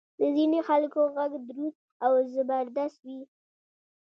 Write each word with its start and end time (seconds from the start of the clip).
د 0.19 0.21
ځینې 0.35 0.59
خلکو 0.67 1.01
ږغ 1.15 1.33
دروند 1.47 1.73
او 2.05 2.11
زبردست 2.33 2.99
وي. 3.07 3.21